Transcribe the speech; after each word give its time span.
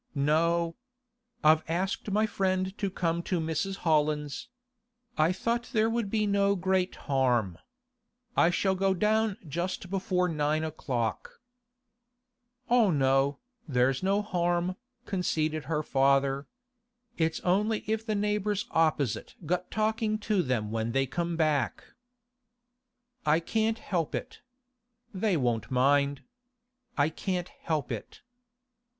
'No. 0.15 0.75
I've 1.43 1.61
asked 1.67 2.09
my 2.09 2.25
friend 2.25 2.75
to 2.79 2.89
come 2.89 3.21
to 3.21 3.39
Mrs. 3.39 3.75
Holland's. 3.85 4.47
I 5.15 5.31
thought 5.31 5.69
there 5.73 5.91
would 5.91 6.09
be 6.09 6.25
no 6.25 6.55
great 6.55 6.95
harm. 7.05 7.59
I 8.35 8.49
shall 8.49 8.73
go 8.73 8.95
down 8.95 9.37
just 9.47 9.91
before 9.91 10.27
nine 10.27 10.63
o'clock.' 10.63 11.39
'Oh 12.67 12.89
no, 12.89 13.37
there's 13.67 14.01
no 14.01 14.23
harm,' 14.23 14.75
conceded 15.05 15.65
her 15.65 15.83
father. 15.83 16.47
'It's 17.19 17.39
only 17.41 17.83
if 17.85 18.03
the 18.03 18.15
neighbours 18.15 18.65
opposite 18.71 19.35
got 19.45 19.69
talkin' 19.69 20.17
to 20.17 20.41
them 20.41 20.71
when 20.71 20.93
they 20.93 21.05
come 21.05 21.37
back.' 21.37 21.83
'I 23.27 23.39
can't 23.41 23.77
help 23.77 24.15
it. 24.15 24.41
They 25.13 25.37
won't 25.37 25.69
mind. 25.69 26.23
I 26.97 27.09
can't 27.09 27.49
help 27.49 27.91
it. 27.91 28.23